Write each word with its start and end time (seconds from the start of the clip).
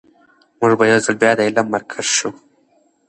موږ 0.59 0.71
به 0.77 0.83
یو 0.91 0.99
ځل 1.05 1.15
بیا 1.21 1.31
د 1.35 1.39
علم 1.47 1.67
مرکز 1.75 2.07
شو. 2.17 2.29